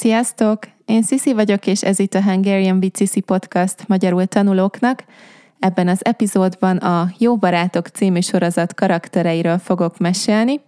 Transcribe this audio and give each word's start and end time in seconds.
Sziasztok! 0.00 0.58
Én 0.84 1.02
Sisi 1.02 1.32
vagyok, 1.32 1.66
és 1.66 1.82
ez 1.82 1.98
itt 1.98 2.14
a 2.14 2.22
Hungarian 2.22 2.76
with 2.76 2.98
Sisi 2.98 3.20
podcast 3.20 3.88
magyarul 3.88 4.26
tanulóknak. 4.26 5.04
Ebben 5.58 5.88
az 5.88 6.04
epizódban 6.04 6.76
a 6.76 7.10
Jó 7.18 7.36
Barátok 7.36 7.86
című 7.86 8.20
sorozat 8.20 8.74
karaktereiről 8.74 9.58
fogok 9.58 9.98
mesélni. 9.98 10.60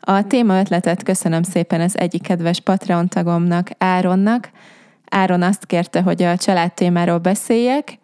A 0.00 0.26
téma 0.26 0.60
ötletet 0.60 1.02
köszönöm 1.02 1.42
szépen 1.42 1.80
az 1.80 1.98
egyik 1.98 2.22
kedves 2.22 2.60
Patreon 2.60 3.08
tagomnak, 3.08 3.70
Áronnak. 3.78 4.50
Áron 5.10 5.42
azt 5.42 5.66
kérte, 5.66 6.02
hogy 6.02 6.22
a 6.22 6.36
család 6.36 6.72
témáról 6.72 7.18
beszéljek, 7.18 7.98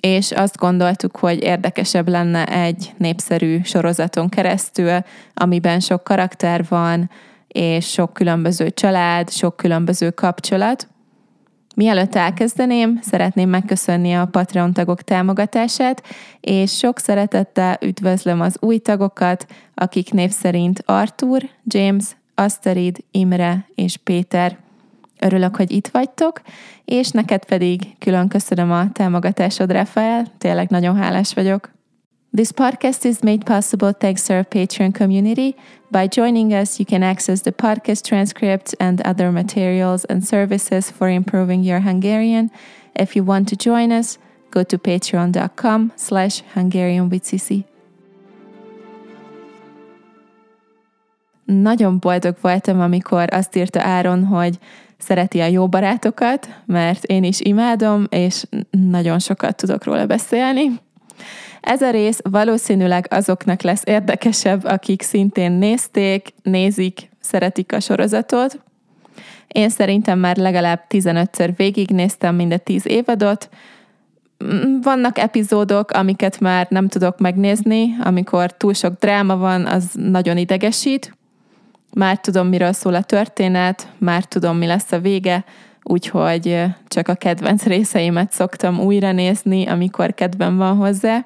és 0.00 0.32
azt 0.32 0.56
gondoltuk, 0.56 1.16
hogy 1.16 1.42
érdekesebb 1.42 2.08
lenne 2.08 2.46
egy 2.46 2.94
népszerű 2.96 3.60
sorozaton 3.62 4.28
keresztül, 4.28 4.98
amiben 5.34 5.80
sok 5.80 6.04
karakter 6.04 6.64
van, 6.68 7.10
és 7.54 7.90
sok 7.90 8.12
különböző 8.12 8.70
család, 8.70 9.30
sok 9.30 9.56
különböző 9.56 10.10
kapcsolat. 10.10 10.88
Mielőtt 11.76 12.14
elkezdeném, 12.14 12.98
szeretném 13.02 13.48
megköszönni 13.48 14.14
a 14.14 14.26
Patreon 14.26 14.72
tagok 14.72 15.02
támogatását, 15.02 16.02
és 16.40 16.76
sok 16.76 16.98
szeretettel 16.98 17.78
üdvözlöm 17.80 18.40
az 18.40 18.56
új 18.60 18.78
tagokat, 18.78 19.46
akik 19.74 20.12
név 20.12 20.30
szerint 20.30 20.82
Artur, 20.86 21.42
James, 21.64 22.04
Asterid, 22.34 22.96
Imre 23.10 23.68
és 23.74 23.96
Péter. 23.96 24.58
Örülök, 25.18 25.56
hogy 25.56 25.70
itt 25.70 25.88
vagytok, 25.88 26.40
és 26.84 27.10
neked 27.10 27.44
pedig 27.44 27.98
külön 27.98 28.28
köszönöm 28.28 28.72
a 28.72 28.92
támogatásod, 28.92 29.72
Rafael, 29.72 30.26
tényleg 30.38 30.70
nagyon 30.70 30.96
hálás 30.96 31.34
vagyok. 31.34 31.70
This 32.36 32.50
podcast 32.50 33.06
is 33.06 33.22
made 33.22 33.46
possible 33.46 33.92
thanks 33.92 34.26
to 34.26 34.34
our 34.34 34.44
Patreon 34.44 34.92
community. 34.92 35.54
By 35.92 36.08
joining 36.08 36.52
us, 36.52 36.80
you 36.80 36.84
can 36.84 37.04
access 37.04 37.42
the 37.42 37.52
podcast 37.52 38.02
transcripts 38.02 38.74
and 38.80 39.00
other 39.02 39.30
materials 39.30 40.04
and 40.06 40.24
services 40.24 40.90
for 40.90 41.08
improving 41.08 41.62
your 41.62 41.78
Hungarian. 41.78 42.50
If 42.96 43.14
you 43.14 43.22
want 43.22 43.46
to 43.50 43.56
join 43.56 43.92
us, 43.92 44.18
go 44.50 44.64
to 44.64 44.76
patreon.com 44.76 45.92
slash 45.94 46.42
Hungarian 46.54 47.08
with 47.08 47.22
Cici. 47.22 47.64
Nagyon 51.44 51.98
boldog 51.98 52.36
voltam, 52.40 52.80
amikor 52.80 53.28
azt 53.32 53.56
írta 53.56 53.80
Áron, 53.82 54.24
hogy 54.24 54.58
szereti 54.98 55.40
a 55.40 55.46
jó 55.46 55.68
barátokat, 55.68 56.48
mert 56.66 57.04
én 57.04 57.24
is 57.24 57.40
imádom, 57.40 58.06
és 58.08 58.44
nagyon 58.70 59.18
sokat 59.18 59.56
tudok 59.56 59.84
róla 59.84 60.06
beszélni. 60.06 60.83
Ez 61.64 61.82
a 61.82 61.90
rész 61.90 62.20
valószínűleg 62.22 63.06
azoknak 63.10 63.62
lesz 63.62 63.82
érdekesebb, 63.84 64.64
akik 64.64 65.02
szintén 65.02 65.52
nézték, 65.52 66.28
nézik, 66.42 67.08
szeretik 67.20 67.72
a 67.72 67.80
sorozatot. 67.80 68.60
Én 69.48 69.68
szerintem 69.68 70.18
már 70.18 70.36
legalább 70.36 70.84
15-ször 70.88 71.52
végignéztem 71.56 72.34
mind 72.34 72.52
a 72.52 72.56
10 72.56 72.86
évadot. 72.86 73.48
Vannak 74.82 75.18
epizódok, 75.18 75.90
amiket 75.90 76.40
már 76.40 76.66
nem 76.70 76.88
tudok 76.88 77.18
megnézni, 77.18 77.96
amikor 78.02 78.52
túl 78.52 78.74
sok 78.74 78.98
dráma 78.98 79.36
van, 79.36 79.66
az 79.66 79.90
nagyon 79.92 80.36
idegesít. 80.36 81.16
Már 81.94 82.18
tudom, 82.18 82.48
miről 82.48 82.72
szól 82.72 82.94
a 82.94 83.02
történet, 83.02 83.88
már 83.98 84.24
tudom, 84.24 84.56
mi 84.56 84.66
lesz 84.66 84.92
a 84.92 84.98
vége, 84.98 85.44
úgyhogy 85.82 86.64
csak 86.88 87.08
a 87.08 87.14
kedvenc 87.14 87.64
részeimet 87.74 88.32
szoktam 88.32 88.80
újra 88.80 89.12
nézni, 89.12 89.66
amikor 89.66 90.14
kedvem 90.14 90.56
van 90.56 90.76
hozzá. 90.76 91.24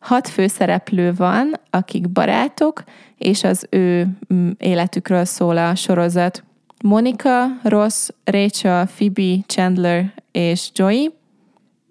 Hat 0.00 0.28
főszereplő 0.28 1.14
van, 1.14 1.52
akik 1.70 2.08
barátok, 2.08 2.84
és 3.18 3.44
az 3.44 3.66
ő 3.70 4.08
mm, 4.34 4.50
életükről 4.58 5.24
szól 5.24 5.56
a 5.56 5.74
sorozat. 5.74 6.44
Monica, 6.84 7.46
Ross, 7.62 8.08
Rachel, 8.24 8.86
Phoebe, 8.86 9.36
Chandler 9.46 10.12
és 10.32 10.70
Joey. 10.74 11.08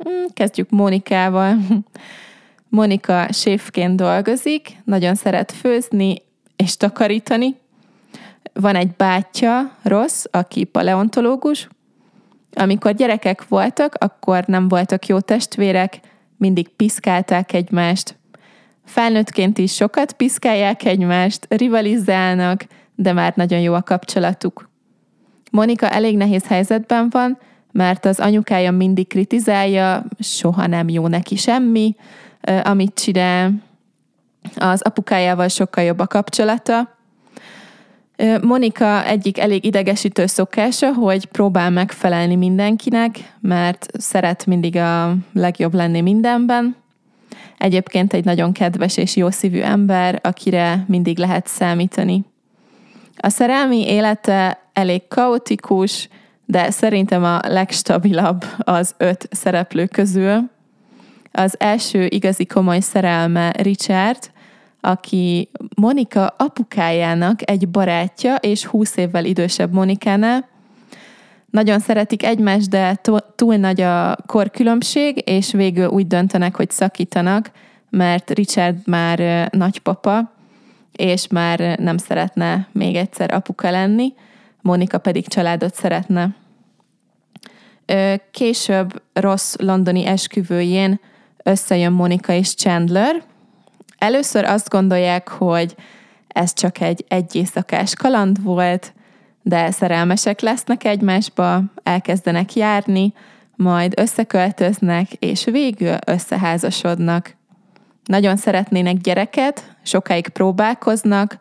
Mm, 0.10 0.26
kezdjük 0.34 0.70
Monikával. 0.70 1.58
Monika 2.70 3.32
séfként 3.32 3.96
dolgozik, 3.96 4.82
nagyon 4.84 5.16
szeret 5.16 5.52
főzni 5.52 6.16
és 6.56 6.78
takarítani. 6.78 7.56
Van 8.54 8.76
egy 8.76 8.92
bátyja, 8.98 9.72
Ross, 9.82 10.24
aki 10.32 10.64
paleontológus. 10.64 11.68
Amikor 12.54 12.94
gyerekek 12.94 13.48
voltak, 13.48 13.96
akkor 13.96 14.44
nem 14.46 14.68
voltak 14.68 15.06
jó 15.08 15.20
testvérek, 15.20 16.00
mindig 16.38 16.68
piszkálták 16.68 17.54
egymást. 17.54 18.18
Felnőttként 18.86 19.58
is 19.58 19.74
sokat 19.74 20.14
piszkálják 20.14 20.84
egymást, 20.84 21.46
rivalizálnak, 21.50 22.66
de 22.96 23.14
már 23.14 23.34
nagyon 23.36 23.60
jó 23.60 23.74
a 23.74 23.82
kapcsolatuk. 23.82 24.70
Monika 25.52 25.90
elég 25.90 26.18
nehéz 26.18 26.48
helyzetben 26.48 27.08
van, 27.10 27.38
mert 27.72 28.06
az 28.06 28.20
anyukája 28.20 28.72
mindig 28.72 29.08
kritizálja, 29.08 30.06
soha 30.20 30.68
nem 30.68 30.90
jó 30.90 31.08
neki 31.08 31.36
semmi, 31.36 31.96
amit 32.64 32.94
csinál. 32.94 33.52
Az 34.56 34.82
apukájával 34.82 35.48
sokkal 35.48 35.84
jobb 35.84 36.00
a 36.00 36.08
kapcsolata, 36.08 36.95
Monika 38.42 39.06
egyik 39.06 39.40
elég 39.40 39.66
idegesítő 39.66 40.26
szokása, 40.26 40.94
hogy 40.94 41.26
próbál 41.26 41.70
megfelelni 41.70 42.36
mindenkinek, 42.36 43.34
mert 43.42 43.88
szeret 43.98 44.46
mindig 44.46 44.76
a 44.76 45.16
legjobb 45.34 45.74
lenni 45.74 46.02
mindenben. 46.02 46.76
Egyébként 47.58 48.14
egy 48.14 48.26
nagyon 48.26 48.52
kedves 48.52 48.98
és 48.98 49.16
jó 49.16 49.30
szívű 49.30 49.60
ember, 49.60 50.20
akire 50.24 50.86
mindig 50.88 51.18
lehet 51.18 51.48
számítani. 51.48 52.24
A 53.18 53.30
szerelmi 53.30 53.88
élete 53.88 54.60
elég 54.74 55.08
kaotikus, 55.08 56.10
de 56.46 56.72
szerintem 56.72 57.24
a 57.24 57.40
legstabilabb 57.48 58.46
az 58.58 58.96
öt 58.98 59.28
szereplő 59.32 59.86
közül. 59.86 60.50
Az 61.32 61.56
első 61.60 62.06
igazi 62.10 62.46
komoly 62.46 62.80
szerelme 62.80 63.52
Richard, 63.52 64.32
aki 64.86 65.50
Monika 65.76 66.28
apukájának 66.38 67.50
egy 67.50 67.68
barátja, 67.70 68.36
és 68.36 68.66
20 68.66 68.98
évvel 68.98 69.26
idősebb 69.26 69.74
Monikánál. 69.74 70.48
Nagyon 71.50 71.80
szeretik 71.80 72.24
egymást, 72.24 72.70
de 72.70 73.00
túl 73.36 73.56
nagy 73.56 73.82
a 73.82 74.18
korkülönbség, 74.26 75.22
és 75.26 75.52
végül 75.52 75.88
úgy 75.88 76.08
döntenek, 76.08 76.56
hogy 76.56 76.72
szakítanak, 76.72 77.52
mert 77.90 78.30
Richard 78.30 78.88
már 78.88 79.50
nagypapa, 79.52 80.32
és 80.92 81.28
már 81.28 81.60
nem 81.60 81.98
szeretne 81.98 82.68
még 82.72 82.96
egyszer 82.96 83.34
apuka 83.34 83.72
lenni, 83.72 84.14
Monika 84.62 84.98
pedig 84.98 85.28
családot 85.28 85.76
szeretne. 85.76 86.36
Később 88.32 89.02
rossz 89.14 89.56
londoni 89.56 90.06
esküvőjén 90.06 91.00
összejön 91.44 91.92
Monika 91.92 92.34
és 92.34 92.56
Chandler, 92.56 93.24
Először 94.06 94.44
azt 94.44 94.70
gondolják, 94.70 95.30
hogy 95.30 95.76
ez 96.28 96.54
csak 96.54 96.82
egy 96.82 97.06
egy 97.08 97.36
éjszakás 97.36 97.96
kaland 97.96 98.44
volt, 98.44 98.94
de 99.42 99.72
szerelmesek 99.72 100.42
lesznek 100.42 100.84
egymásba, 100.84 101.62
elkezdenek 101.84 102.54
járni, 102.54 103.14
majd 103.56 103.94
összeköltöznek, 104.00 105.14
és 105.14 105.44
végül 105.44 105.98
összeházasodnak. 106.06 107.36
Nagyon 108.04 108.36
szeretnének 108.36 108.98
gyereket, 108.98 109.76
sokáig 109.84 110.28
próbálkoznak, 110.28 111.38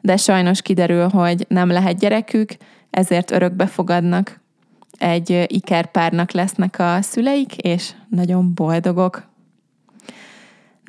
de 0.00 0.16
sajnos 0.16 0.62
kiderül, 0.62 1.08
hogy 1.08 1.46
nem 1.48 1.68
lehet 1.68 1.98
gyerekük, 1.98 2.50
ezért 2.90 3.30
örökbe 3.30 3.66
fogadnak. 3.66 4.40
Egy 4.98 5.44
ikerpárnak 5.46 6.30
lesznek 6.30 6.78
a 6.78 7.02
szüleik, 7.02 7.56
és 7.56 7.90
nagyon 8.08 8.54
boldogok. 8.54 9.28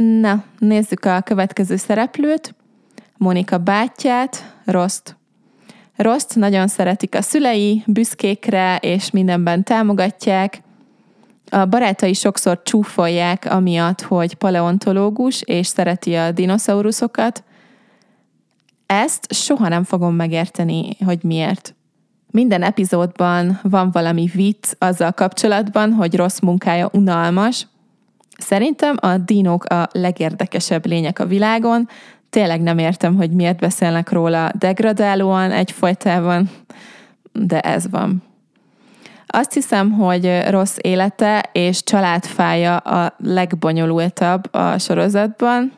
Na, 0.03 0.43
nézzük 0.59 1.05
a 1.05 1.21
következő 1.21 1.75
szereplőt. 1.75 2.55
Monika 3.17 3.57
bátyját, 3.57 4.55
Rost. 4.65 5.17
Rost 5.95 6.35
nagyon 6.35 6.67
szeretik 6.67 7.15
a 7.15 7.21
szülei, 7.21 7.83
büszkékre 7.87 8.77
és 8.81 9.11
mindenben 9.11 9.63
támogatják. 9.63 10.61
A 11.49 11.65
barátai 11.65 12.13
sokszor 12.13 12.61
csúfolják 12.63 13.45
amiatt, 13.45 14.01
hogy 14.01 14.33
paleontológus 14.35 15.41
és 15.41 15.67
szereti 15.67 16.15
a 16.15 16.31
dinoszauruszokat. 16.31 17.43
Ezt 18.85 19.33
soha 19.33 19.67
nem 19.67 19.83
fogom 19.83 20.15
megérteni, 20.15 20.97
hogy 21.05 21.23
miért. 21.23 21.75
Minden 22.31 22.61
epizódban 22.63 23.59
van 23.63 23.91
valami 23.91 24.29
vicc 24.33 24.73
azzal 24.77 25.11
kapcsolatban, 25.11 25.93
hogy 25.93 26.15
rossz 26.15 26.39
munkája 26.39 26.89
unalmas, 26.93 27.67
Szerintem 28.39 28.97
a 28.99 29.17
dinók 29.17 29.65
a 29.65 29.87
legérdekesebb 29.91 30.85
lények 30.85 31.19
a 31.19 31.25
világon, 31.25 31.89
tényleg 32.29 32.61
nem 32.61 32.77
értem, 32.77 33.15
hogy 33.15 33.31
miért 33.31 33.59
beszélnek 33.59 34.11
róla 34.11 34.51
degradálóan 34.59 35.51
egyfolytában, 35.51 36.49
de 37.31 37.59
ez 37.59 37.89
van. 37.89 38.23
Azt 39.27 39.53
hiszem, 39.53 39.91
hogy 39.91 40.41
rossz 40.49 40.77
élete 40.81 41.49
és 41.51 41.83
családfája 41.83 42.77
a 42.77 43.15
legbonyolultabb 43.17 44.53
a 44.53 44.77
sorozatban. 44.77 45.71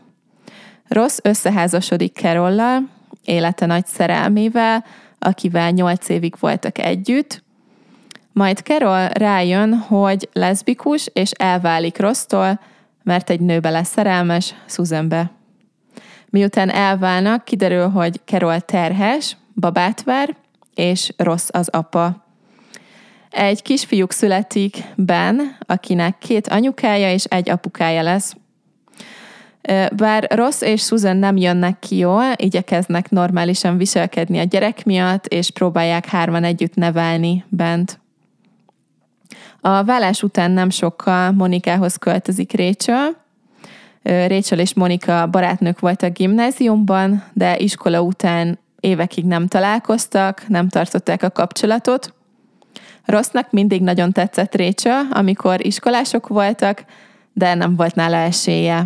Rossz 0.87 1.17
összeházasodik 1.23 2.13
Kerollal, 2.13 2.89
élete 3.25 3.65
nagy 3.65 3.85
szerelmével, 3.85 4.85
akivel 5.19 5.71
nyolc 5.71 6.09
évig 6.09 6.35
voltak 6.39 6.77
együtt. 6.77 7.43
Majd 8.33 8.57
Carol 8.57 9.07
rájön, 9.07 9.73
hogy 9.73 10.29
leszbikus, 10.33 11.09
és 11.13 11.31
elválik 11.31 11.99
Rossztól, 11.99 12.59
mert 13.03 13.29
egy 13.29 13.39
nőbe 13.39 13.69
lesz 13.69 13.89
szerelmes, 13.89 14.55
Susanbe. 14.67 15.31
Miután 16.29 16.69
elválnak, 16.69 17.43
kiderül, 17.43 17.89
hogy 17.89 18.19
Carol 18.25 18.59
terhes, 18.59 19.37
babát 19.55 20.03
vár, 20.03 20.35
és 20.75 21.13
rossz 21.17 21.47
az 21.51 21.67
apa. 21.67 22.25
Egy 23.29 23.61
kisfiúk 23.61 24.11
születik 24.11 24.83
Ben, 24.95 25.57
akinek 25.59 26.17
két 26.17 26.47
anyukája 26.47 27.11
és 27.11 27.23
egy 27.23 27.49
apukája 27.49 28.01
lesz. 28.01 28.35
Bár 29.95 30.27
Ross 30.29 30.61
és 30.61 30.81
Susan 30.81 31.17
nem 31.17 31.37
jönnek 31.37 31.79
ki 31.79 31.97
jól, 31.97 32.23
igyekeznek 32.35 33.09
normálisan 33.09 33.77
viselkedni 33.77 34.39
a 34.39 34.43
gyerek 34.43 34.85
miatt, 34.85 35.25
és 35.25 35.51
próbálják 35.51 36.05
hárman 36.05 36.43
együtt 36.43 36.75
nevelni 36.75 37.45
bent. 37.49 38.00
A 39.61 39.83
vállás 39.83 40.23
után 40.23 40.51
nem 40.51 40.69
sokkal 40.69 41.31
Monikához 41.31 41.95
költözik 41.95 42.57
Rachel. 42.57 43.15
Rachel 44.03 44.59
és 44.59 44.73
Monika 44.73 45.27
barátnők 45.27 45.79
voltak 45.79 46.13
gimnáziumban, 46.13 47.23
de 47.33 47.57
iskola 47.57 48.01
után 48.01 48.59
évekig 48.79 49.25
nem 49.25 49.47
találkoztak, 49.47 50.47
nem 50.47 50.69
tartották 50.69 51.23
a 51.23 51.29
kapcsolatot. 51.29 52.13
Rossznak 53.05 53.51
mindig 53.51 53.81
nagyon 53.81 54.11
tetszett 54.11 54.55
Rachel, 54.55 55.07
amikor 55.11 55.65
iskolások 55.65 56.27
voltak, 56.27 56.85
de 57.33 57.53
nem 57.53 57.75
volt 57.75 57.95
nála 57.95 58.17
esélye. 58.17 58.85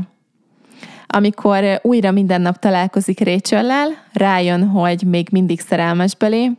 Amikor 1.08 1.80
újra 1.82 2.12
minden 2.12 2.42
nap 2.42 2.60
találkozik 2.60 3.20
Rachel-lel, 3.20 3.90
rájön, 4.14 4.68
hogy 4.68 5.04
még 5.04 5.28
mindig 5.32 5.60
szerelmes 5.60 6.16
belé. 6.16 6.52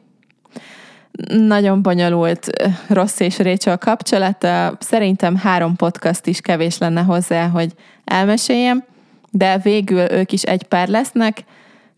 Nagyon 1.28 1.82
bonyolult 1.82 2.50
Rossz 2.88 3.20
és 3.20 3.38
Rachel 3.38 3.78
kapcsolata. 3.78 4.76
Szerintem 4.80 5.36
három 5.36 5.76
podcast 5.76 6.26
is 6.26 6.40
kevés 6.40 6.78
lenne 6.78 7.00
hozzá, 7.00 7.48
hogy 7.48 7.72
elmeséljem, 8.04 8.84
de 9.30 9.58
végül 9.58 10.12
ők 10.12 10.32
is 10.32 10.42
egy 10.42 10.62
pár 10.62 10.88
lesznek, 10.88 11.44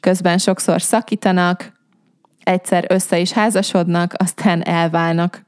közben 0.01 0.39
sokszor 0.39 0.83
szakítanak, 0.83 1.73
egyszer 2.43 2.85
össze 2.89 3.19
is 3.19 3.33
házasodnak, 3.33 4.15
aztán 4.17 4.63
elválnak. 4.63 5.47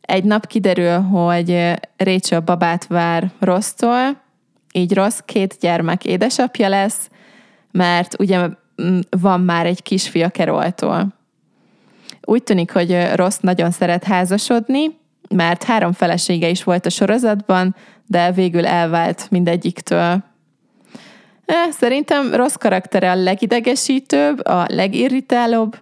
Egy 0.00 0.24
nap 0.24 0.46
kiderül, 0.46 1.00
hogy 1.00 1.74
Rachel 1.96 2.40
babát 2.40 2.86
vár 2.86 3.30
Rossztól, 3.38 4.20
így 4.72 4.94
rossz, 4.94 5.18
két 5.24 5.56
gyermek 5.60 6.04
édesapja 6.04 6.68
lesz, 6.68 7.10
mert 7.70 8.20
ugye 8.20 8.48
van 9.10 9.40
már 9.40 9.66
egy 9.66 9.82
kisfia 9.82 10.28
Keroltól. 10.28 11.19
Úgy 12.30 12.42
tűnik, 12.42 12.72
hogy 12.72 13.14
Rossz 13.14 13.38
nagyon 13.40 13.70
szeret 13.70 14.04
házasodni, 14.04 14.98
mert 15.28 15.62
három 15.62 15.92
felesége 15.92 16.48
is 16.48 16.64
volt 16.64 16.86
a 16.86 16.90
sorozatban, 16.90 17.76
de 18.06 18.32
végül 18.32 18.66
elvált 18.66 19.30
mindegyiktől. 19.30 20.24
Szerintem 21.70 22.34
rossz 22.34 22.54
karaktere 22.54 23.10
a 23.10 23.14
legidegesítőbb, 23.14 24.46
a 24.46 24.64
legirritálóbb. 24.68 25.78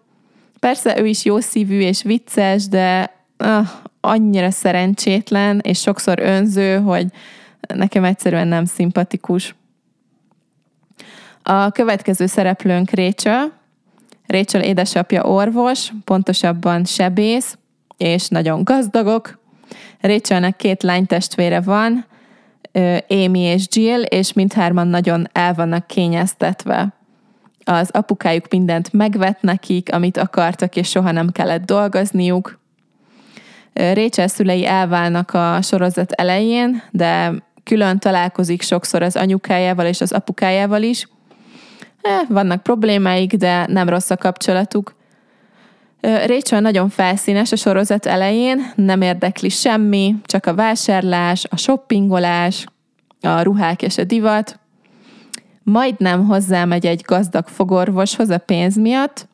Persze 0.60 1.00
ő 1.00 1.06
is 1.06 1.24
jó 1.24 1.40
szívű 1.40 1.80
és 1.80 2.02
vicces, 2.02 2.68
de 2.68 3.14
uh, 3.38 3.68
annyira 4.00 4.50
szerencsétlen, 4.50 5.60
és 5.62 5.80
sokszor 5.80 6.18
önző, 6.18 6.78
hogy 6.78 7.06
nekem 7.74 8.04
egyszerűen 8.04 8.48
nem 8.48 8.64
szimpatikus. 8.64 9.54
A 11.42 11.70
következő 11.70 12.26
szereplőnk 12.26 12.90
Rachel. 12.90 13.57
Rachel 14.28 14.62
édesapja 14.62 15.22
orvos, 15.22 15.92
pontosabban 16.04 16.84
sebész, 16.84 17.58
és 17.96 18.28
nagyon 18.28 18.64
gazdagok. 18.64 19.38
Rachelnek 20.00 20.56
két 20.56 20.82
lánytestvére 20.82 21.60
van, 21.60 22.06
Amy 23.08 23.38
és 23.38 23.64
Jill, 23.70 24.02
és 24.02 24.32
mindhárman 24.32 24.86
nagyon 24.86 25.28
el 25.32 25.54
vannak 25.54 25.86
kényeztetve. 25.86 26.92
Az 27.64 27.90
apukájuk 27.90 28.44
mindent 28.50 28.92
megvet 28.92 29.42
nekik, 29.42 29.92
amit 29.92 30.16
akartak, 30.16 30.76
és 30.76 30.88
soha 30.88 31.10
nem 31.10 31.30
kellett 31.30 31.64
dolgozniuk. 31.64 32.58
Rachel 33.72 34.28
szülei 34.28 34.66
elválnak 34.66 35.34
a 35.34 35.58
sorozat 35.62 36.12
elején, 36.12 36.82
de 36.90 37.32
külön 37.64 37.98
találkozik 37.98 38.62
sokszor 38.62 39.02
az 39.02 39.16
anyukájával 39.16 39.86
és 39.86 40.00
az 40.00 40.12
apukájával 40.12 40.82
is. 40.82 41.08
Eh, 42.00 42.20
vannak 42.28 42.62
problémáik, 42.62 43.34
de 43.34 43.66
nem 43.66 43.88
rossz 43.88 44.10
a 44.10 44.16
kapcsolatuk. 44.16 44.96
Rachel 46.00 46.60
nagyon 46.60 46.88
felszínes 46.88 47.52
a 47.52 47.56
sorozat 47.56 48.06
elején, 48.06 48.72
nem 48.74 49.00
érdekli 49.00 49.48
semmi, 49.48 50.14
csak 50.24 50.46
a 50.46 50.54
vásárlás, 50.54 51.44
a 51.50 51.56
shoppingolás, 51.56 52.66
a 53.20 53.42
ruhák 53.42 53.82
és 53.82 53.98
a 53.98 54.04
divat. 54.04 54.58
Majdnem 55.62 56.26
hozzámegy 56.26 56.86
egy 56.86 57.02
gazdag 57.06 57.46
fogorvoshoz 57.46 58.30
a 58.30 58.38
pénz 58.38 58.76
miatt, 58.76 59.28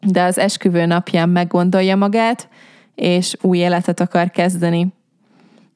de 0.00 0.22
az 0.22 0.38
esküvő 0.38 0.86
napján 0.86 1.28
meggondolja 1.28 1.96
magát, 1.96 2.48
és 2.94 3.36
új 3.40 3.58
életet 3.58 4.00
akar 4.00 4.30
kezdeni. 4.30 4.86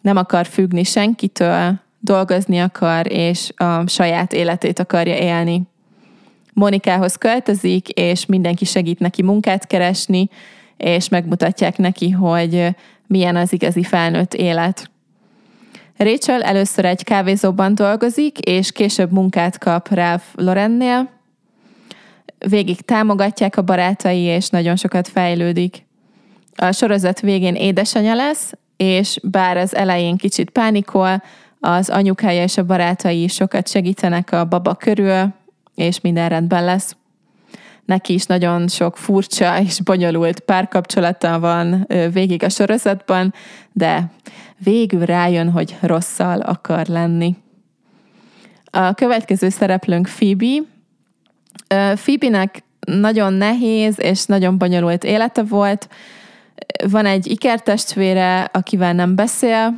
Nem 0.01 0.17
akar 0.17 0.47
függni 0.47 0.85
senkitől, 0.85 1.81
dolgozni 2.01 2.61
akar, 2.61 3.13
és 3.13 3.53
a 3.57 3.89
saját 3.89 4.33
életét 4.33 4.79
akarja 4.79 5.17
élni. 5.17 5.63
Monikához 6.53 7.17
költözik, 7.17 7.89
és 7.89 8.27
mindenki 8.27 8.65
segít 8.65 8.99
neki 8.99 9.23
munkát 9.23 9.67
keresni, 9.67 10.29
és 10.77 11.09
megmutatják 11.09 11.79
neki, 11.79 12.11
hogy 12.11 12.69
milyen 13.07 13.37
az 13.37 13.53
igazi 13.53 13.83
felnőtt 13.83 14.35
élet. 14.35 14.91
Rachel 15.97 16.43
először 16.43 16.85
egy 16.85 17.05
kávézóban 17.05 17.75
dolgozik, 17.75 18.39
és 18.39 18.73
később 18.73 19.13
munkát 19.13 19.59
kap 19.59 19.89
Ralph 19.89 20.25
Lorennél. 20.35 21.11
Végig 22.39 22.81
támogatják 22.81 23.57
a 23.57 23.63
barátai, 23.63 24.21
és 24.21 24.49
nagyon 24.49 24.77
sokat 24.77 25.09
fejlődik. 25.09 25.87
A 26.57 26.73
sorozat 26.73 27.21
végén 27.21 27.55
édesanyja 27.55 28.15
lesz, 28.15 28.53
és 28.77 29.19
bár 29.23 29.57
az 29.57 29.75
elején 29.75 30.17
kicsit 30.17 30.51
pánikol, 30.51 31.23
az 31.61 31.89
anyukája 31.89 32.43
és 32.43 32.57
a 32.57 32.65
barátai 32.65 33.29
sokat 33.29 33.69
segítenek 33.69 34.33
a 34.33 34.45
baba 34.45 34.75
körül, 34.75 35.35
és 35.75 36.01
minden 36.01 36.29
rendben 36.29 36.65
lesz. 36.65 36.97
Neki 37.85 38.13
is 38.13 38.25
nagyon 38.25 38.69
sok 38.69 38.97
furcsa 38.97 39.61
és 39.61 39.81
bonyolult 39.81 40.41
párkapcsolata 40.41 41.41
van 41.41 41.87
végig 42.13 42.43
a 42.43 42.49
sorozatban, 42.49 43.35
de 43.73 44.11
végül 44.59 45.05
rájön, 45.05 45.51
hogy 45.51 45.77
rosszal 45.81 46.41
akar 46.41 46.87
lenni. 46.87 47.37
A 48.65 48.93
következő 48.93 49.49
szereplőnk 49.49 50.09
Phoebe. 50.17 50.63
Phoebe-nek 51.95 52.63
nagyon 52.87 53.33
nehéz 53.33 54.01
és 54.01 54.25
nagyon 54.25 54.59
bonyolult 54.59 55.05
élete 55.05 55.43
volt. 55.43 55.89
Van 56.91 57.07
egy 57.07 57.27
ikertestvére, 57.27 58.43
akivel 58.43 58.93
nem 58.93 59.15
beszél, 59.15 59.75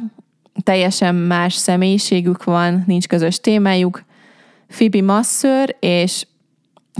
teljesen 0.62 1.14
más 1.14 1.54
személyiségük 1.54 2.44
van, 2.44 2.84
nincs 2.86 3.06
közös 3.06 3.40
témájuk. 3.40 4.04
Phoebe 4.76 5.02
masször, 5.02 5.76
és 5.80 6.26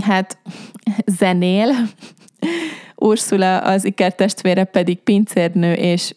hát 0.03 0.37
zenél. 1.05 1.69
Ursula 2.95 3.57
az 3.57 3.85
ikertestvére 3.85 4.63
pedig 4.63 4.97
pincérnő 4.97 5.73
és 5.73 6.15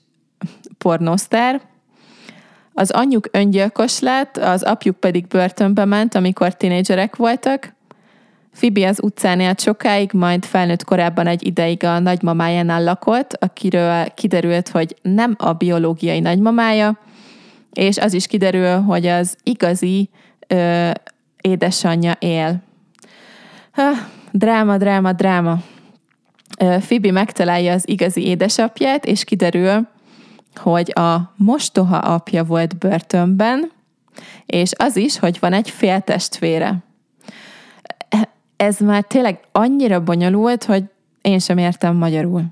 pornosztár. 0.79 1.61
Az 2.73 2.91
anyjuk 2.91 3.29
öngyilkos 3.33 4.01
lett, 4.01 4.37
az 4.37 4.63
apjuk 4.63 4.97
pedig 4.97 5.27
börtönbe 5.27 5.85
ment, 5.85 6.15
amikor 6.15 6.55
tinédzserek 6.55 7.17
voltak. 7.17 7.77
Phoebe 8.53 8.89
az 8.89 9.03
utcán 9.03 9.41
élt 9.41 9.61
sokáig, 9.61 10.11
majd 10.13 10.45
felnőtt 10.45 10.85
korábban 10.85 11.27
egy 11.27 11.47
ideig 11.47 11.85
a 11.85 11.99
nagymamájánál 11.99 12.85
lakott, 12.85 13.33
akiről 13.33 14.05
kiderült, 14.15 14.69
hogy 14.69 14.97
nem 15.03 15.35
a 15.39 15.53
biológiai 15.53 16.21
nagymamája, 16.21 16.99
és 17.73 17.99
az 17.99 18.13
is 18.13 18.27
kiderül, 18.27 18.81
hogy 18.81 19.07
az 19.07 19.37
igazi 19.43 20.11
ö, 20.47 20.91
édesanyja 21.49 22.13
él. 22.19 22.63
Ha, 23.73 23.93
dráma, 24.33 24.77
dráma, 24.77 25.13
dráma. 25.13 25.59
Fibi 26.81 27.11
megtalálja 27.11 27.73
az 27.73 27.89
igazi 27.89 28.27
édesapját, 28.27 29.05
és 29.05 29.25
kiderül, 29.25 29.89
hogy 30.55 30.93
a 30.95 31.33
mostoha 31.37 31.97
apja 31.97 32.45
volt 32.45 32.79
börtönben, 32.79 33.71
és 34.47 34.71
az 34.77 34.97
is, 34.97 35.19
hogy 35.19 35.39
van 35.41 35.53
egy 35.53 35.71
féltestvére. 35.71 36.77
Ez 38.57 38.79
már 38.79 39.03
tényleg 39.03 39.41
annyira 39.53 40.03
bonyolult, 40.03 40.65
hogy 40.65 40.85
én 41.23 41.39
sem 41.39 41.59
értem 41.59 41.97
magyarul. 41.97 42.45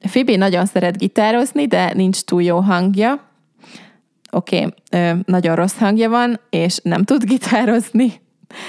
Fibi 0.00 0.36
nagyon 0.36 0.66
szeret 0.66 0.98
gitározni, 0.98 1.66
de 1.66 1.92
nincs 1.94 2.20
túl 2.20 2.42
jó 2.42 2.60
hangja. 2.60 3.29
Oké, 4.30 4.66
okay, 4.90 5.22
nagyon 5.26 5.54
rossz 5.54 5.76
hangja 5.76 6.08
van, 6.08 6.40
és 6.50 6.78
nem 6.82 7.04
tud 7.04 7.24
gitározni, 7.24 8.12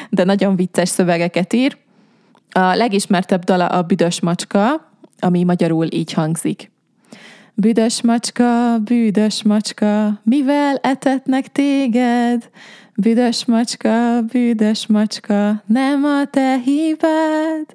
de 0.10 0.24
nagyon 0.24 0.56
vicces 0.56 0.90
szövegeket 0.90 1.54
ír. 1.54 1.78
A 2.52 2.76
legismertebb 2.76 3.44
dala 3.44 3.68
a 3.68 3.82
Büdös 3.82 4.20
Macska, 4.20 4.92
ami 5.20 5.44
magyarul 5.44 5.88
így 5.92 6.14
hangzik. 6.14 6.72
Büdös 7.54 8.02
macska, 8.02 8.80
büdös 8.80 9.44
macska, 9.44 10.22
mivel 10.24 10.76
etetnek 10.76 11.52
téged? 11.52 12.50
Büdös 12.96 13.46
macska, 13.46 14.22
büdös 14.22 14.88
macska, 14.88 15.64
nem 15.66 16.04
a 16.04 16.26
te 16.26 16.58
hibád. 16.58 17.66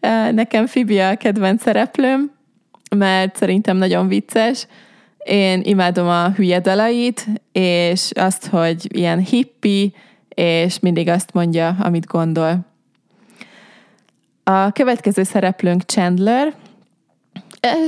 Nekem 0.34 0.66
Fibia 0.66 1.08
a 1.08 1.16
kedvenc 1.16 1.62
szereplőm, 1.62 2.30
mert 2.96 3.36
szerintem 3.36 3.76
nagyon 3.76 4.08
vicces. 4.08 4.66
Én 5.24 5.60
imádom 5.64 6.08
a 6.08 6.30
hülye 6.30 6.60
dalait, 6.60 7.26
és 7.52 8.10
azt, 8.14 8.46
hogy 8.46 8.96
ilyen 8.96 9.18
hippi, 9.18 9.94
és 10.28 10.78
mindig 10.78 11.08
azt 11.08 11.32
mondja, 11.32 11.76
amit 11.80 12.06
gondol. 12.06 12.58
A 14.44 14.70
következő 14.70 15.22
szereplőnk 15.22 15.82
Chandler. 15.82 16.54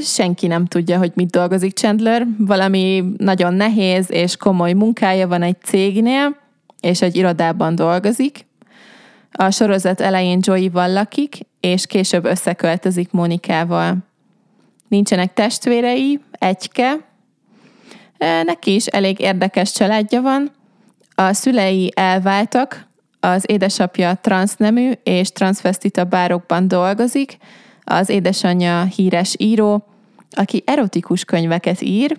Senki 0.03 0.47
nem 0.47 0.67
tudja, 0.67 0.99
hogy 0.99 1.13
mit 1.15 1.31
dolgozik 1.31 1.77
Chandler. 1.77 2.27
Valami 2.39 3.05
nagyon 3.17 3.55
nehéz 3.55 4.11
és 4.11 4.37
komoly 4.37 4.73
munkája 4.73 5.29
van 5.29 5.43
egy 5.43 5.57
cégnél, 5.63 6.37
és 6.81 7.03
egy 7.03 7.17
irodában 7.17 7.75
dolgozik. 7.75 8.47
A 9.33 9.51
sorozat 9.51 10.01
elején 10.01 10.39
Joey-val 10.43 10.93
lakik, 10.93 11.39
és 11.61 11.87
később 11.87 12.25
összeköltözik 12.25 13.11
Monikával. 13.11 13.97
Nincsenek 14.89 15.33
testvérei, 15.33 16.21
egyke. 16.31 16.97
Neki 18.45 18.75
is 18.75 18.87
elég 18.87 19.21
érdekes 19.21 19.73
családja 19.73 20.23
van. 20.23 20.51
A 21.15 21.33
szülei 21.33 21.93
elváltak, 21.95 22.87
az 23.21 23.45
édesapja 23.47 24.15
transznemű 24.15 24.93
és 25.03 25.31
transvestita 25.31 26.05
bárokban 26.05 26.69
dolgozik, 26.69 27.37
az 27.85 28.09
édesanyja 28.09 28.85
híres 28.85 29.35
író, 29.39 29.87
aki 30.31 30.63
erotikus 30.67 31.25
könyveket 31.25 31.81
ír, 31.83 32.19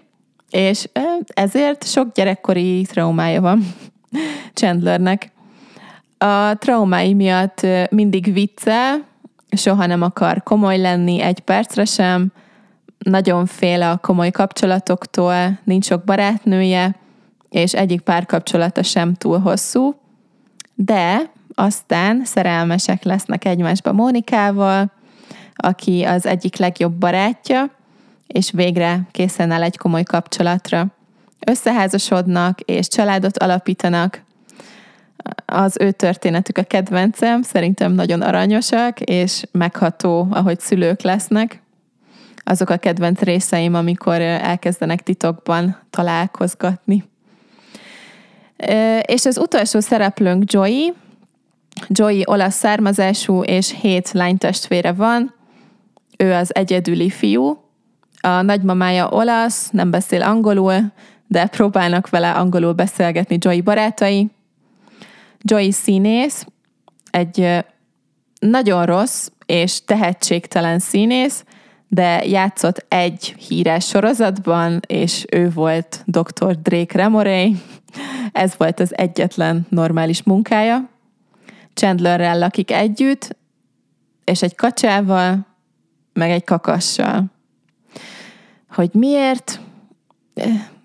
és 0.50 0.90
ezért 1.28 1.88
sok 1.88 2.12
gyerekkori 2.14 2.82
traumája 2.82 3.42
van 3.42 3.76
Chandlernek. 4.54 5.32
A 6.18 6.58
traumái 6.58 7.14
miatt 7.14 7.66
mindig 7.90 8.34
viccel, 8.34 9.06
soha 9.50 9.86
nem 9.86 10.02
akar 10.02 10.44
komoly 10.44 10.78
lenni 10.78 11.22
egy 11.22 11.40
percre 11.40 11.86
sem, 11.86 12.32
nagyon 13.10 13.46
fél 13.46 13.82
a 13.82 13.98
komoly 13.98 14.32
kapcsolatoktól, 14.32 15.60
nincs 15.64 15.86
sok 15.86 16.04
barátnője, 16.04 16.96
és 17.50 17.74
egyik 17.74 18.02
párkapcsolata 18.02 18.84
sem 18.84 19.14
túl 19.14 19.40
hosszú, 19.40 19.96
de 20.76 21.32
aztán 21.56 22.22
szerelmesek 22.26 23.04
lesznek 23.04 23.46
egymásba 23.46 23.92
Mónikával, 23.92 24.92
aki 25.56 26.04
az 26.04 26.26
egyik 26.26 26.56
legjobb 26.58 26.94
barátja, 26.94 27.70
és 28.28 28.52
végre 28.52 29.08
készen 29.12 29.52
áll 29.52 29.64
egy 29.64 29.78
komoly 29.78 30.04
kapcsolatra. 30.04 30.88
Összeházasodnak 31.46 32.60
és 32.60 32.88
családot 32.88 33.38
alapítanak. 33.38 34.24
Az 35.46 35.78
ő 35.80 35.92
történetük 35.92 36.58
a 36.58 36.64
kedvencem, 36.64 37.42
szerintem 37.42 37.92
nagyon 37.92 38.22
aranyosak, 38.22 39.00
és 39.00 39.44
megható, 39.52 40.28
ahogy 40.32 40.60
szülők 40.60 41.02
lesznek. 41.02 41.62
Azok 42.50 42.70
a 42.70 42.78
kedvenc 42.78 43.22
részeim, 43.22 43.74
amikor 43.74 44.22
elkezdenek 44.22 45.02
titokban 45.04 45.78
találkozgatni. 45.90 47.04
És 49.02 49.26
az 49.26 49.38
utolsó 49.38 49.80
szereplőnk 49.80 50.52
Joey. 50.52 50.94
Joey 51.88 52.22
olasz 52.26 52.56
származású, 52.56 53.44
és 53.44 53.76
hét 53.82 54.12
lánytestvére 54.12 54.92
van. 54.92 55.34
Ő 56.18 56.34
az 56.34 56.56
egyedüli 56.56 57.10
fiú. 57.10 57.64
A 58.22 58.42
nagymamája 58.42 59.10
olasz, 59.10 59.70
nem 59.70 59.92
beszél 59.92 60.22
angolul, 60.22 60.92
de 61.28 61.46
próbálnak 61.46 62.10
vele 62.10 62.32
angolul 62.32 62.74
beszélgetni 62.74 63.38
Joey 63.40 63.62
barátai. 63.62 64.30
Joey 65.42 65.72
színész, 65.72 66.46
egy 67.12 67.66
nagyon 68.40 68.86
rossz 68.86 69.28
és 69.46 69.84
tehetségtelen 69.86 70.80
színész, 70.80 71.44
de 71.88 72.26
játszott 72.26 72.86
egy 72.88 73.36
híres 73.48 73.86
sorozatban, 73.86 74.80
és 74.88 75.26
ő 75.32 75.50
volt 75.50 76.04
Dr. 76.06 76.62
Drake 76.62 76.98
Remorey. 76.98 77.56
Ez 78.32 78.54
volt 78.58 78.80
az 78.80 78.98
egyetlen 78.98 79.66
normális 79.70 80.24
munkája. 80.24 80.90
Chandlerrel 81.74 82.40
lakik 82.40 82.72
együtt, 82.72 83.38
és 84.24 84.42
egy 84.42 84.56
kacsával, 84.56 85.46
meg 86.14 86.30
egy 86.30 86.44
kakassal. 86.44 87.26
Hogy 88.70 88.90
miért? 88.94 89.60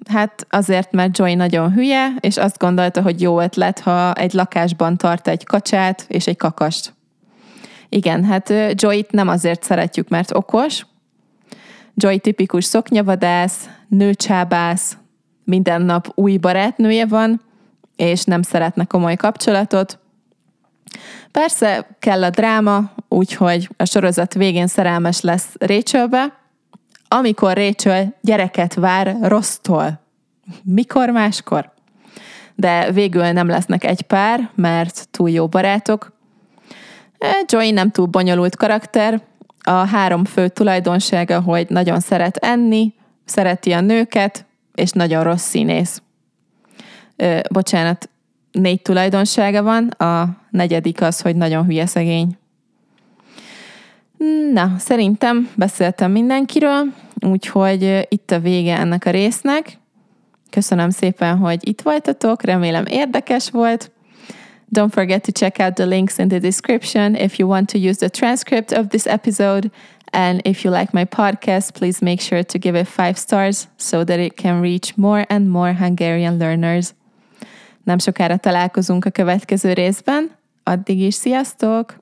Hát 0.09 0.47
azért, 0.51 0.93
mert 0.93 1.19
Joy 1.19 1.35
nagyon 1.35 1.73
hülye, 1.73 2.09
és 2.21 2.37
azt 2.37 2.59
gondolta, 2.59 3.03
hogy 3.03 3.21
jó 3.21 3.41
ötlet, 3.41 3.81
ha 3.81 4.13
egy 4.13 4.33
lakásban 4.33 4.97
tart 4.97 5.29
egy 5.29 5.45
kacsát 5.45 6.05
és 6.09 6.27
egy 6.27 6.37
kakast. 6.37 6.95
Igen, 7.89 8.25
hát 8.25 8.53
Joy-t 8.75 9.11
nem 9.11 9.29
azért 9.29 9.63
szeretjük, 9.63 10.09
mert 10.09 10.35
okos, 10.35 10.87
Joy 11.95 12.19
tipikus 12.19 12.65
szoknyavadász, 12.65 13.69
nőcsábász, 13.89 14.97
minden 15.45 15.83
nap 15.83 16.13
új 16.15 16.37
barátnője 16.37 17.07
van, 17.07 17.41
és 17.97 18.25
nem 18.25 18.43
szeretne 18.43 18.85
komoly 18.85 19.17
kapcsolatot. 19.17 19.99
Persze 21.31 21.97
kell 21.99 22.25
a 22.25 22.31
dráma, 22.31 22.91
úgyhogy 23.09 23.69
a 23.77 23.85
sorozat 23.85 24.35
végén 24.35 24.67
szerelmes 24.67 25.21
lesz 25.21 25.49
Rachelbe, 25.59 26.39
amikor 27.09 27.57
Rachel 27.57 28.15
gyereket 28.21 28.75
vár 28.75 29.17
Rossztól. 29.21 30.01
Mikor 30.63 31.11
máskor? 31.11 31.73
De 32.55 32.93
végül 32.93 33.31
nem 33.31 33.49
lesznek 33.49 33.85
egy 33.85 34.03
pár, 34.03 34.51
mert 34.55 35.09
túl 35.11 35.31
jó 35.31 35.49
barátok. 35.49 36.13
Joy 37.47 37.71
nem 37.71 37.91
túl 37.91 38.07
bonyolult 38.07 38.57
karakter, 38.57 39.23
a 39.63 39.71
három 39.71 40.25
fő 40.25 40.49
tulajdonsága, 40.49 41.41
hogy 41.41 41.67
nagyon 41.69 42.01
szeret 42.01 42.37
enni, 42.37 42.95
szereti 43.25 43.73
a 43.73 43.81
nőket, 43.81 44.47
és 44.75 44.91
nagyon 44.91 45.23
rossz 45.23 45.49
színész. 45.49 46.03
Ö, 47.17 47.39
bocsánat, 47.51 48.11
négy 48.53 48.83
tulajdonsága 48.83 49.63
van, 49.63 49.89
a 49.89 50.37
negyedik 50.51 51.01
az, 51.01 51.21
hogy 51.21 51.37
nagyon 51.37 51.65
hülye 51.65 51.87
szegény. 51.87 52.37
Na, 54.53 54.75
szerintem 54.79 55.51
beszéltem 55.55 56.11
mindenkiről, 56.11 56.85
úgyhogy 57.21 58.07
itt 58.09 58.31
a 58.31 58.41
vége 58.41 58.79
ennek 58.79 59.05
a 59.05 59.11
résznek. 59.11 59.79
Köszönöm 60.51 60.91
szépen, 60.91 61.37
hogy 61.37 61.69
itt 61.69 61.81
voltatok, 61.81 62.43
remélem 62.43 62.87
érdekes 62.87 63.51
volt. 63.51 63.91
Don't 64.73 64.93
forget 64.93 65.25
to 65.25 65.33
check 65.33 65.61
out 65.61 65.77
the 65.77 65.87
links 65.87 66.19
in 66.19 66.29
the 66.29 66.41
description 66.41 67.15
if 67.15 67.39
you 67.39 67.47
want 67.47 67.69
to 67.71 67.79
use 67.79 67.99
the 67.99 68.09
transcript 68.09 68.73
of 68.73 68.89
this 68.89 69.07
episode. 69.07 69.71
And 70.13 70.41
if 70.45 70.65
you 70.65 70.71
like 70.71 70.93
my 70.93 71.05
podcast, 71.05 71.75
please 71.75 72.01
make 72.03 72.21
sure 72.21 72.43
to 72.43 72.59
give 72.59 72.75
it 72.75 72.87
five 72.87 73.19
stars 73.19 73.69
so 73.77 74.05
that 74.05 74.19
it 74.19 74.37
can 74.37 74.63
reach 74.63 74.97
more 74.97 75.27
and 75.29 75.51
more 75.51 75.75
Hungarian 75.75 76.39
learners. 76.39 76.95
Nem 77.85 77.99
sokára 77.99 78.37
találkozunk 78.37 79.05
a 79.05 79.11
következő 79.11 79.73
részben. 79.73 80.31
Addig 80.63 81.01
is 81.01 81.15
sziasztok! 81.15 82.02